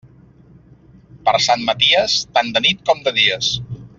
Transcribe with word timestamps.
Per 1.27 1.33
Sant 1.47 1.61
Maties, 1.69 2.17
tant 2.39 2.51
de 2.57 2.65
nit 2.69 2.83
com 2.89 3.07
de 3.09 3.15
dies. 3.23 3.55